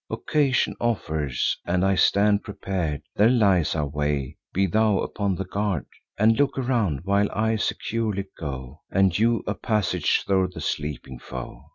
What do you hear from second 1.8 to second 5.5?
I stand prepar'd; There lies our way; be thou upon the